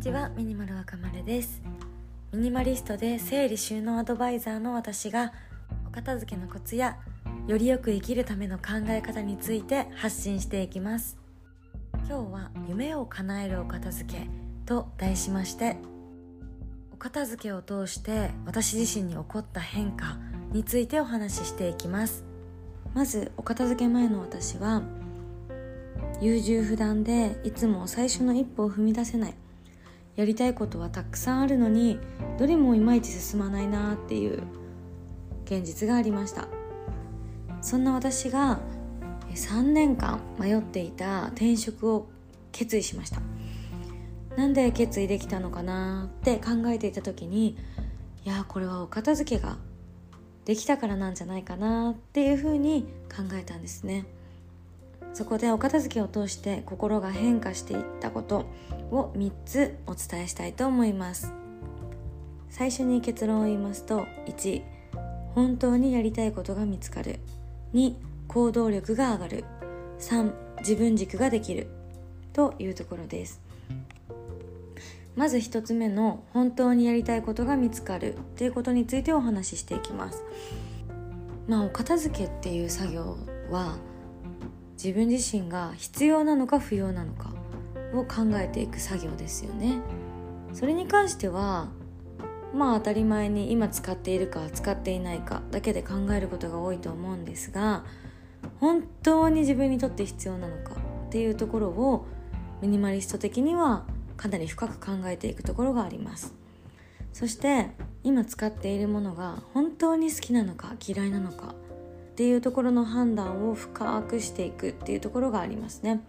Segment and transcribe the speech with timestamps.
[0.00, 1.60] ちはミニマル若丸です。
[2.32, 5.32] ミニマリストで整理収納アドバイザーの私が
[5.88, 6.98] お片付けのコツや
[7.48, 11.18] よりよく生きるための考え方について発信していきます。
[12.08, 14.28] 今日は夢を叶えるお片付け
[14.66, 15.76] と題しまして
[16.92, 20.16] お片付けを通して私自身に起こった変化
[20.52, 22.24] についてお話ししていきます。
[22.94, 24.80] まずお片付け前の私は
[26.20, 29.34] 優柔不断でいつも最初の一歩を踏み出せない。
[30.18, 32.00] やりたいことはたくさんあるのに
[32.38, 34.42] どれもいまいち進まないなっていう
[35.44, 36.48] 現実がありました。
[37.62, 38.58] そんな私が
[39.32, 42.08] 3年間迷っていた転職を
[42.50, 43.20] 決意しました。
[44.36, 47.56] なんで決意できたのかなって考えていた時に
[48.24, 49.56] いやこれはお片付けが
[50.44, 54.04] できたからなんじゃないかなっていうふうに考えたんですね。
[55.14, 58.46] そこでお片付けを通して心が変化していったこと
[58.90, 61.32] を3つお伝えしたいと思います。
[62.50, 64.62] 最初に結論を言いますと1
[65.34, 67.20] 本当にやりたいことが見つかる。
[67.74, 67.94] 2
[68.26, 69.44] 行動力が上がる。
[70.00, 71.68] 3自分軸ができる。
[72.32, 73.40] というところです。
[75.16, 78.16] まず1つ目の本当にやりたいことが見つかる。
[78.36, 80.22] ということについてお話ししていきます。
[81.46, 83.16] まあお片付けっていう作業
[83.50, 83.78] は
[84.82, 87.32] 自分自身が必要なのか不要なのか
[87.92, 89.80] を考えていく作業ですよね。
[90.52, 91.68] それに関しては
[92.54, 97.84] まあ当たり前に今使っているか使っていないかだけで考えることが多いと思うんですが
[98.60, 100.74] 本当に自分にとって必要なのか
[101.08, 102.06] っていうところを
[102.62, 103.84] ミニマリスト的には
[104.16, 106.34] かなり深く考えていくところがあります。
[107.12, 107.70] そして
[108.04, 111.54] 今使っているものが本当に好きなのか嫌いなのか
[112.18, 116.00] っていうところの判断を深くしていくっていうところがありますね。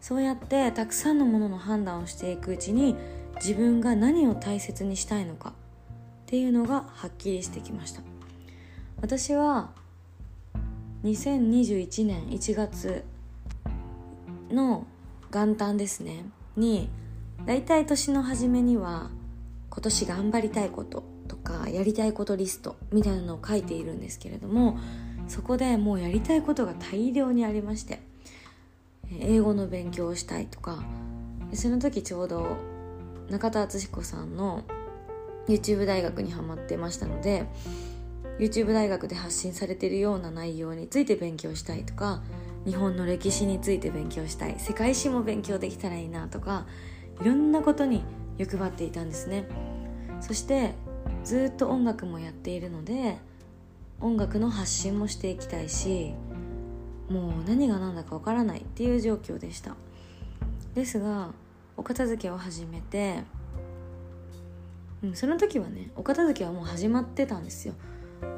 [0.00, 2.96] そうやってたくさんのものの判断をしていくうちに
[3.36, 5.52] 自分が何を大切にしたいのかっ
[6.26, 8.00] ていうのがはっきりしてきました。
[9.00, 9.70] 私は
[11.04, 13.04] 2021年1月
[14.50, 14.84] の
[15.32, 16.24] 元旦ですね。
[16.56, 16.88] に
[17.44, 19.10] 大体年の初めには
[19.70, 24.76] 今年頑張りたいこととかやりたいことリストみたいなのを書いているんですけれども
[25.28, 28.00] そこでもうやりたいことが大量にありまして
[29.20, 30.84] 英語の勉強をしたいとか
[31.52, 32.56] その時ちょうど
[33.30, 34.62] 中田敦彦さんの
[35.48, 37.46] YouTube 大学にハマってましたので
[38.38, 42.22] YouTube 大学で発信されているような内容について勉強したいとか
[42.64, 46.66] 日本の歴史について勉強したい世界史も勉強できたらいいなとか
[47.20, 48.04] いろんなことに
[48.38, 49.46] 欲張っていたんですね。
[50.20, 50.74] そして
[51.24, 53.18] ずっと音楽もやっているので
[54.00, 56.14] 音楽の発信もしていきたいし
[57.08, 59.74] もう何が何だかわからないっていう状況でした。
[60.74, 61.30] ですが
[61.76, 63.22] お片付けを始めて、
[65.02, 67.74] うん、その時はねお片付けはもう始まってたんですよ。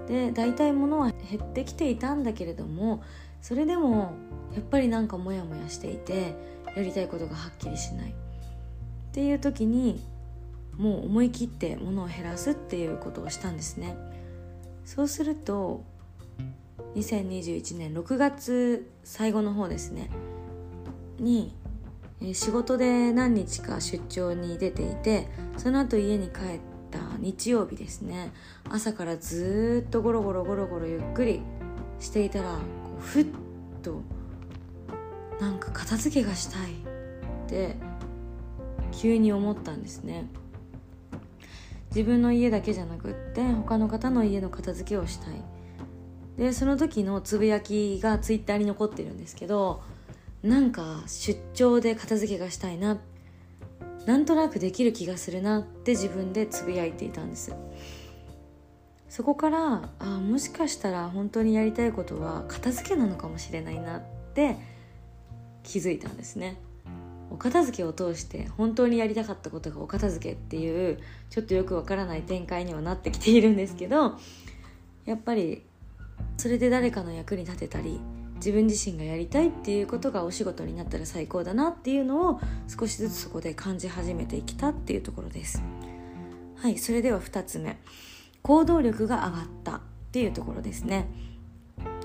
[0.06, 3.02] で大体物は減ってきていたんだけれども
[3.40, 4.12] それでも
[4.54, 6.34] やっぱりなんかモヤモヤしていて
[6.76, 8.10] やりたいことがはっきりしない。
[8.10, 8.14] っ
[9.12, 10.04] ていう時に
[10.76, 13.96] もう思い切って物を減らすっていうことをしたんですね。
[14.88, 15.84] そうすると
[16.94, 20.08] 2021年6月最後の方ですね。
[21.18, 21.54] に
[22.32, 25.28] 仕事で何日か出張に出ていて
[25.58, 26.60] その後家に帰っ
[26.90, 28.32] た日曜日ですね。
[28.70, 31.42] 朝からずっとゴロゴロゴロゴロゆっくり
[32.00, 32.56] していたら
[32.98, 33.26] ふっ
[33.82, 34.00] と
[35.38, 37.76] なんか片付けがしたいって
[38.92, 40.30] 急に思ったんですね。
[41.88, 45.42] 自分の家だけじゃなくって他の方の家の片付けをしたい。
[46.36, 49.82] でその時のつぶやきがツイッターに残ってるんですけど
[50.42, 52.98] なんか出張で片付けがしたいな
[54.06, 57.54] なんとなくできる気がするなって自分でつぶやいていたんです。
[59.08, 64.02] そこからあもしかしたら本当にやりたいことは片付けなのかもしれないなっ
[64.34, 64.56] て
[65.62, 66.60] 気づいたんですね。
[67.30, 70.98] お片付けを通して本当にやりたかったことがお片付けっていう
[71.30, 74.16] ちょっとよくわからない展開にはなってきているんですけど
[75.04, 75.62] やっぱり
[76.36, 78.00] それで誰かの役に立てたり
[78.36, 85.62] 自分自身がやりたいっていうことがお仕事になったら最高だなっていうのを少しずつそこで感じ始めてきたっていうところです。
[86.56, 87.78] はいそれでは2つ目。
[88.42, 89.80] 行動力が上がったっ
[90.12, 91.08] ていうところですね。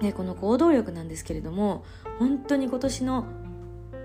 [0.01, 1.85] でこの行動力なんですけれども
[2.19, 3.25] 本当に今年の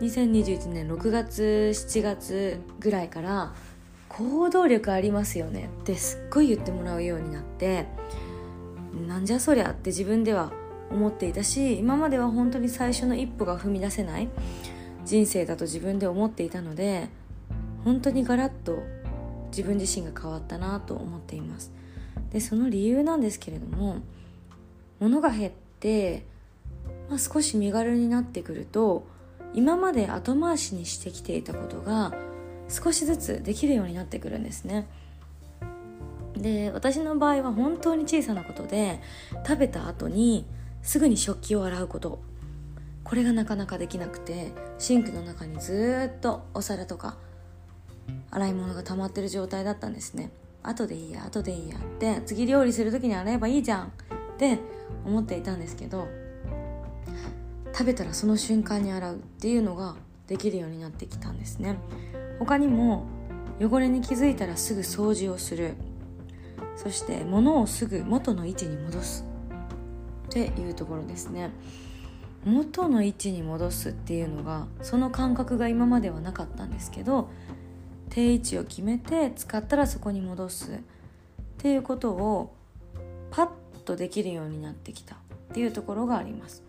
[0.01, 3.53] 2021年6月7月ぐらいから
[4.09, 5.69] 行動力ありますよね。
[5.81, 7.87] ってすっごい言ってもらうようになって
[9.07, 10.53] なんじゃそりゃって自分では
[10.91, 14.29] 思っていたし今までは本当に最初の一歩が踏み出せない
[15.05, 17.09] 人生だと自分で思っていたので
[17.85, 18.83] 本当にガラッと
[19.51, 21.73] 自分自身が変わったなと思っています。
[22.31, 23.97] でその理由なんですけれども
[25.01, 26.25] 物が減って、
[27.09, 29.07] まあ、少し身軽になってくると
[29.55, 32.13] 今まで後回しにしてきていたことが
[32.69, 34.87] 少しずつできるようになってくるんですね。
[36.37, 39.01] で私の場合は本当に小さなことで
[39.47, 40.47] 食べた後に
[40.83, 42.21] すぐに食器を洗うこと。
[43.05, 47.17] これがなかなかできなくてシンクの中にずっとお皿とか
[48.31, 50.31] 洗い物が溜まってる状態だったんですね。
[50.63, 53.91] 後でいいや後でいいやって次料理する時に洗えばいいじゃんっ
[54.37, 54.59] て
[55.07, 56.07] 思っていたんですけど
[57.73, 61.79] 食べたらその瞬間に洗うっていうのができるようになってきたんですね。
[62.39, 63.07] 他にも
[63.61, 65.75] 汚れに気づいたらすぐ掃除をする。
[66.77, 69.27] そして物をすぐ元の位置に戻す
[70.29, 71.51] っていうところですね。
[72.45, 77.29] 元の位置に戻すっていうのがその感覚が今まではなかったんですけど
[78.11, 80.77] 定位置を決めて使ったらそこに戻すっ
[81.59, 82.55] ていうことを
[83.31, 83.49] パッ
[83.85, 85.19] とできるようになってきたっ
[85.53, 86.63] ていうところがあります。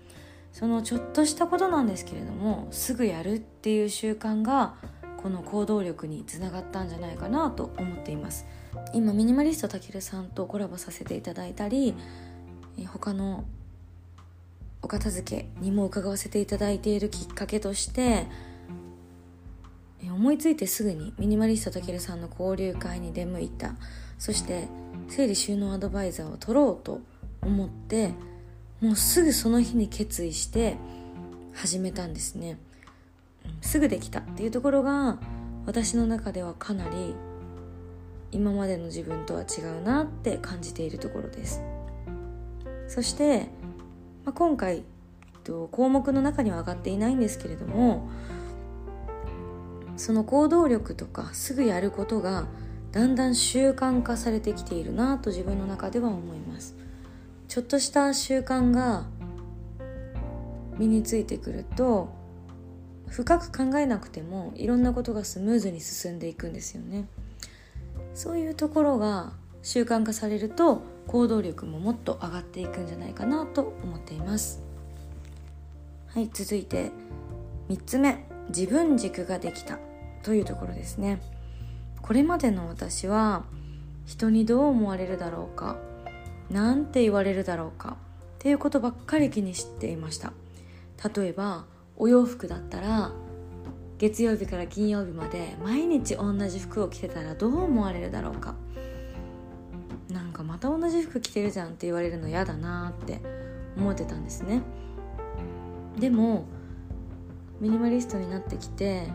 [0.60, 4.76] そのちょっとしたことなんですけれどもすぐやるっていう習慣が
[5.24, 8.46] この行動力につながったんじゃないかなと思っています。
[8.94, 11.96] 今ミニマリストたけるさんとコラボさせていただいたり
[12.88, 13.46] 他の
[14.82, 18.28] お片付けにも伺わせていただいているきっかけとして
[20.04, 23.76] 思いついてすぐにミニマリストたけるさんの交流会に出向いた。
[24.18, 24.68] そして
[25.08, 27.00] 整理収納アドバイザーを取ろうと
[27.42, 28.12] 思って
[28.82, 30.78] もうすぐその日に決意して
[31.54, 32.58] 始めたんですね。
[33.62, 35.20] すぐできたっていうところが
[35.66, 37.16] 私の中ではかなり
[38.32, 41.62] 今までの自分とは違うなって感じているところです。
[42.88, 43.50] そして、
[44.26, 44.84] まあ、今回
[45.72, 48.08] 項目の中には上がっていないんですけれども
[49.98, 52.48] その行動力とかすぐやることが
[52.92, 56.76] だんだん習慣化されてきているなと自分の中では思います。
[57.50, 59.08] ちょっとした習慣が
[60.78, 62.08] 身についてくると
[63.08, 67.08] 深く考えなくてもいろんなことがスムーズに進んでいくんですよね。
[68.14, 74.62] そういうところが習慣化されると行動力ももっと上がっていくんじゃないかなと思っています。
[76.08, 76.92] はい続いて
[77.70, 79.80] 3つ目自分軸ができた。
[80.22, 81.20] というところですね。
[82.02, 83.46] これまでの私は
[84.06, 85.89] 人にどう思われるだろうか。
[86.50, 87.98] 何て言われるだろうか。
[88.36, 90.34] っていうことばっかり気にしていました。
[91.14, 91.66] 例えば
[91.98, 93.12] お洋服だったら
[93.98, 98.56] 月曜日から金曜日まで毎日同じ服を着てたらどう思われるだろうか。
[100.10, 103.20] なんかまた同じ服着てるじゃんって言われるの嫌だなって
[103.78, 104.62] 思ってたんですね。
[106.00, 106.46] でも
[107.60, 109.08] ミニマリストになってきて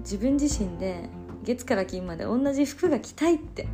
[0.00, 1.08] 自分自身で
[1.44, 3.66] 月から金まで同じ服が着たいって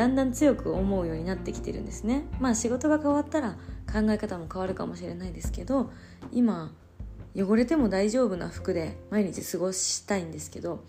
[0.00, 2.24] だんだん強く思うようになってきてるんですね。
[2.40, 3.58] まあ仕事が変わったら
[3.92, 5.90] 考え方も変わるかもしれないですけど
[6.32, 6.72] 今
[7.36, 10.82] 汚れても大丈夫な服で毎日過ごしたいんですけど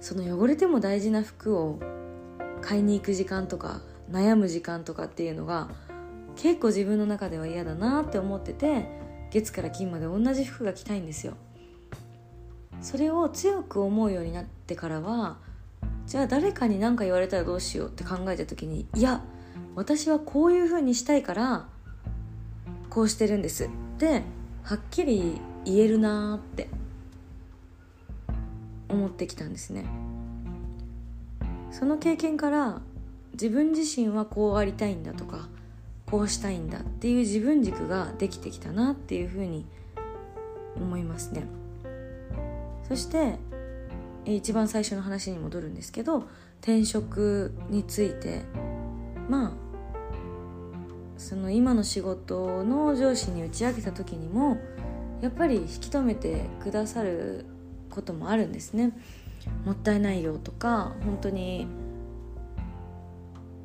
[0.00, 1.78] その汚れても大事な服を
[2.62, 5.68] 買いに行く時間とか悩む時間とかっていうのが
[6.34, 8.86] 結構自分の中では嫌だなって思ってて
[9.30, 11.34] 月から金まで同じ服が着たいんですよ。
[12.80, 15.44] それを強く思うようになってからは
[16.06, 19.22] じゃあ誰かに何か言われたらどうしようって考えた時にいや
[19.74, 21.66] 私はこういう風にしたいから
[22.88, 23.66] こうしてるんです。
[23.66, 24.22] って
[24.62, 26.68] はっきり言えるなーって
[28.88, 29.84] 思ってきたんですね。
[31.70, 32.80] その経験から
[33.32, 35.48] 自分自身はこうありたいんだとか
[36.06, 39.66] こうしたいんだっていう自分軸ができてきたなっていうふうに
[40.76, 41.46] 思いますね。
[42.88, 43.38] そして
[44.26, 46.28] 一番最初の話に戻るんですけど
[46.60, 48.42] 転職について。
[49.28, 49.66] まあ
[51.16, 54.58] その今の仕事の上司に打ち明けた時にも
[55.22, 57.46] やっぱり引き止めてくださる
[57.90, 58.92] こともあるんですね。
[59.64, 61.66] もったいないよとか本当に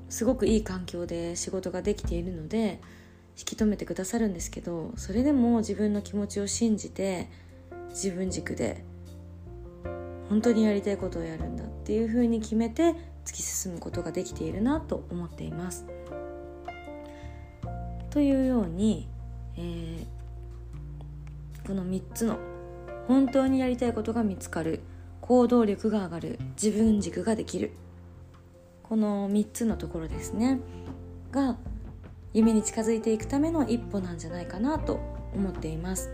[0.09, 2.79] すごくいい環境で仕事ができているので
[3.37, 7.29] 引き止めてくださるんですけどそれでも自分の気持ちを信じて
[7.89, 8.83] 自分軸で
[10.31, 12.95] 本当にやりたいことをやるんだっていうふうに決めて
[13.25, 15.85] 突き進むことができているなと思っています。
[18.09, 19.09] というように、
[19.57, 20.07] えー、
[21.67, 22.39] この3つの
[23.09, 24.79] 本当にやりたいことが見つかる
[25.19, 27.73] 行動力が上がる自分軸ができる
[28.83, 30.61] この3つのところですね
[31.31, 31.57] が
[32.33, 34.99] 夢に近づいていくための一歩なんじゃないかなと
[35.33, 36.09] 思っています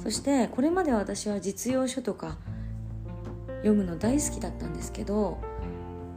[0.00, 2.38] そしてこれまで私は実用書とか
[3.64, 5.38] 読むの大好きだったんですけど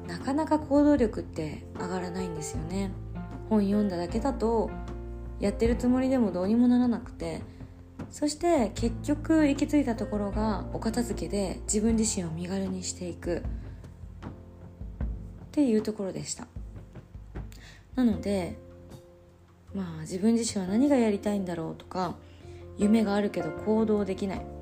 [0.06, 2.92] なかなか行動力って上がらないんですよね。
[3.50, 4.70] 本読んだだけだと
[5.39, 7.42] やってるつもりでもどうにもならなくて
[8.12, 13.38] そして結局行き着いたところがお片付けで自分自身を身軽にしていく。
[13.38, 13.42] っ
[15.51, 16.48] ていうところでした。
[17.96, 18.58] なので
[19.74, 22.16] まあ自分自身は何がやりたいんだろうとか
[22.77, 24.56] 夢があるけど行動できない。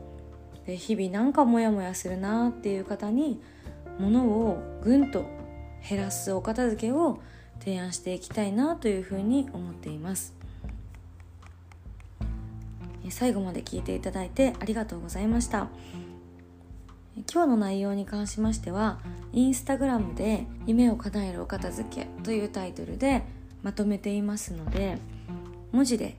[0.65, 3.41] で日々なんかモヤモヤするなっていう方に
[3.99, 5.25] 物をぐんと
[5.87, 7.19] 減らすお片付けを
[7.59, 10.33] 提案していきたいなというふうに思っています。
[13.09, 15.67] 最後まで聞いていただいてありがとうございました。
[17.31, 18.99] 今日の内容に関しましては
[19.31, 23.23] インスタグラムで「夢を叶えるお片付け」というタイトルで
[23.63, 24.97] まとめていますので
[25.71, 26.17] 文字で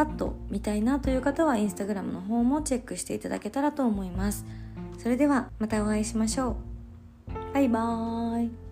[0.00, 4.46] パッと見たいなという方はインスタグラムの方もチェックしていただけたらと思います。
[4.96, 6.56] それではまたお会いしましょ
[7.28, 7.52] う。
[7.52, 8.69] バイバーイ。